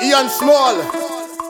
[0.00, 0.78] Ian Small,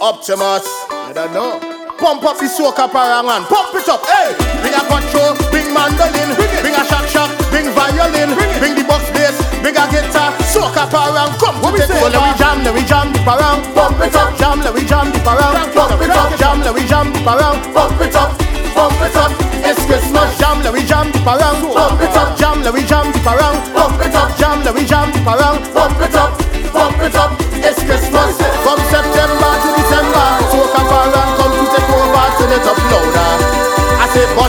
[0.00, 0.64] Optimus.
[0.88, 1.60] I don't know.
[2.00, 4.32] Pump up the soca parangan, pump it up, hey!
[4.62, 8.86] Bring a cuatro, bring mandolin, bring, bring a shak shak, bring violin, bring, bring the
[8.88, 11.60] box bass, bring a guitar, soca parang, come.
[11.60, 11.98] What we say?
[11.98, 15.10] Let we jam, let we jam the parang, pump it up, jam, let we jam
[15.12, 18.30] the parang, pump it up, jam, let we jam the parang, pump it up,
[18.72, 19.32] pump it up.
[19.60, 23.12] It's Christmas, jam, let we jam the parang, pump it up, jam, let we jam
[23.12, 26.32] the parang, pump it up, jam, let we jam the parang, pump it up,
[26.72, 27.17] pump it up.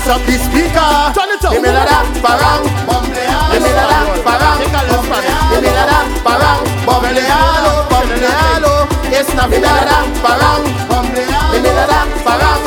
[0.09, 1.53] Up the speaker, turn it up.
[1.53, 1.85] Give me that
[2.17, 3.93] parang, give me that
[4.25, 8.89] parang, give me that parang, bomblealo, bomblealo.
[9.13, 9.85] It's Navidad,
[10.25, 12.61] parang, give me that parang,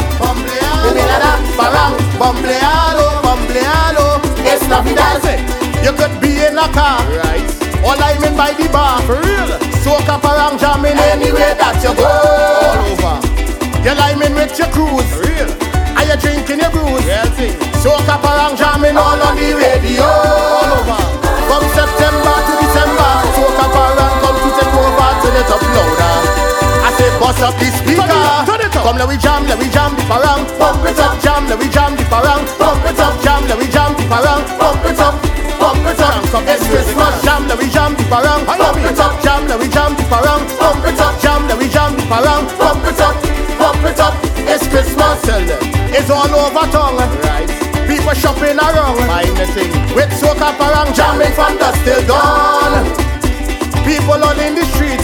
[0.86, 4.22] give me that parang, bomblealo, bomblealo.
[4.46, 5.18] It's Navidad.
[5.82, 7.42] You could be in a car, Right.
[7.82, 9.02] or lying by the bar.
[9.02, 9.50] For real.
[9.82, 12.06] Soca parang jamming anywhere that you go.
[12.06, 13.18] All over.
[13.82, 15.10] You're liming with your crews.
[15.10, 15.50] For real.
[15.98, 16.81] Are you drinking your brews?
[17.02, 17.56] Real thing.
[18.22, 20.06] Parang jamming all on the radio.
[20.06, 21.00] All over.
[21.50, 26.14] From September to December, soca parang come to take over, turn it up louder.
[26.86, 28.06] I say bust up the speaker.
[28.06, 28.84] Turn it turn it up.
[28.86, 30.46] Come let we jam, let we jam the parang.
[30.54, 32.46] Pump it up, jam, let we jam the parang.
[32.62, 34.42] Pump it up, jam, let we jam the parang.
[34.54, 35.14] Pump it up,
[35.58, 36.22] pump it up.
[36.46, 38.46] It's Christmas, jam, let we jam the parang.
[38.46, 40.46] Pump it up, jam, let we jam the parang.
[40.54, 42.46] Pump it up, jam, let we jam the parang.
[42.54, 43.18] Pump it up,
[43.58, 44.14] pump it up.
[44.46, 45.71] It's Christmas, Tell them.
[45.92, 46.96] It's all over town.
[47.22, 47.48] Right.
[47.86, 49.70] People shopping around Buying the thing.
[49.94, 52.84] with soca parang jamming from dusk till dawn.
[53.84, 55.02] People all in the street,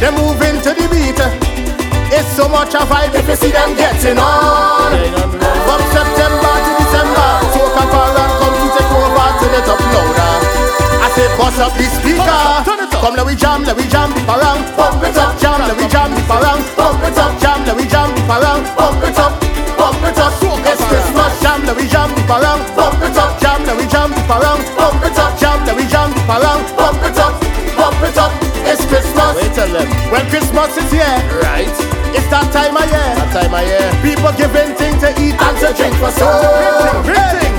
[0.00, 1.20] they moving to the beat.
[2.10, 4.90] It's so much a vibe if you see them getting on.
[4.90, 5.54] They don't know.
[5.68, 10.32] From September to December, soca parang come to take over, turn it up louder.
[11.04, 12.24] I say bust up the speaker.
[12.26, 13.00] Turn it up, turn it up.
[13.04, 14.58] Come let we jam, let we jam the parang.
[14.74, 16.58] Pump it up, jam, let we jam the parang.
[16.74, 18.64] Pump it up, jam, let we jam the parang.
[18.74, 19.38] Pump it up,
[22.38, 22.70] let we jam the parang.
[22.76, 24.62] Pump it up, jam, let we jam the parang.
[24.78, 26.62] Pump it up, jam, let we jam the parang.
[26.78, 27.34] Pump it up,
[27.74, 28.32] pump it up.
[28.62, 29.34] It's Christmas.
[29.34, 29.88] Wait tell them.
[30.12, 31.66] When Christmas is here, Right.
[32.14, 33.10] it's that time of year.
[33.18, 33.88] That time of year.
[34.04, 36.28] People giving things to eat and to drink for so.
[37.02, 37.54] Bring thing,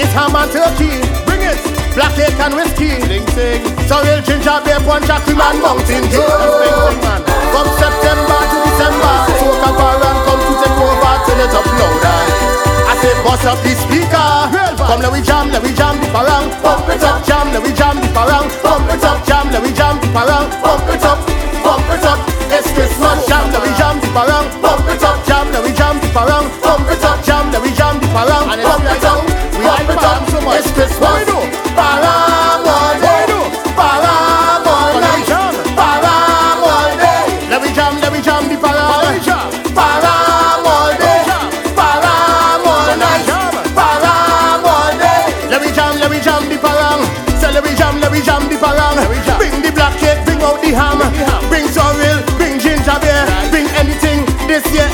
[0.00, 1.60] It's ham and turkey, Bring it.
[1.92, 2.96] black cake and whiskey.
[3.04, 3.60] Ding ting.
[3.84, 6.24] Sorrel, ginger beer, punch, cream and mountain dew.
[6.24, 7.20] Big thing, man.
[7.52, 12.20] From September to December, soca parang come to take over, turn it up louder.
[12.86, 14.05] I say bust up the speaker.
[15.16, 16.50] We jam, let we jam the parang.
[16.60, 18.50] Pump it up, jam, let we jam the parang.
[18.60, 20.50] Pump it up, jam, let we jam the parang.
[20.60, 21.18] Pump it up,
[21.64, 22.20] pump it up.
[22.52, 24.65] It's Christmas, jam, let we jam the parang.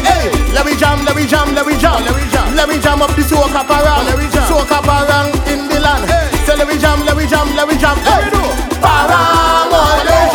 [0.04, 2.04] Hey, let me jam, let me jam, let me jam.
[2.04, 2.54] Let me jam.
[2.54, 4.04] Let me jam up the soca parang.
[4.06, 4.44] Let me jam.
[4.50, 6.04] Soca parang in the land.
[6.10, 6.28] Hey.
[6.46, 7.96] So let me jam, let me jam, let me jam.
[8.30, 8.42] Do.
[8.80, 10.28] Parang all day.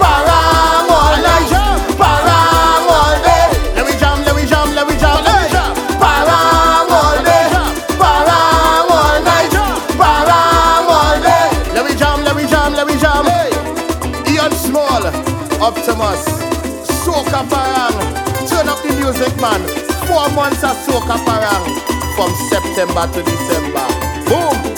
[0.00, 1.52] Parang all night.
[2.00, 3.46] Parang all day.
[3.76, 5.24] Let me jam, let me jam, let me jam.
[5.24, 5.48] Hey.
[6.00, 7.46] Parang all day.
[8.00, 9.54] Parang all night.
[10.00, 11.46] Parang all day.
[11.74, 13.24] Let me jam, let me jam, let me jam.
[13.26, 13.50] Hey.
[14.32, 15.04] Ian Small,
[15.60, 16.24] Optimus,
[17.04, 18.29] Soca Parang.
[18.60, 19.66] Turn up the music, man.
[20.06, 21.64] Four months of Soca Parang
[22.14, 23.86] from September to December.
[24.28, 24.69] Boom.